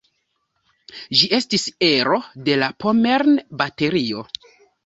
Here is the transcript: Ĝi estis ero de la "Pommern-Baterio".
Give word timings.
Ĝi 1.19 1.29
estis 1.37 1.67
ero 1.89 2.17
de 2.49 2.57
la 2.63 2.73
"Pommern-Baterio". 2.85 4.29